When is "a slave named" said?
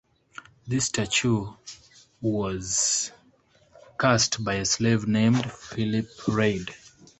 4.55-5.51